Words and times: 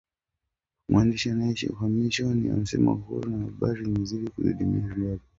Mwandishi 0.89 1.29
anayeishi 1.29 1.67
uhamishoni 1.67 2.49
asema 2.49 2.91
uhuru 2.91 3.33
wa 3.33 3.39
habari 3.39 3.85
umezidi 3.85 4.29
kudidimia 4.29 4.87
Zimbabwe 4.87 5.25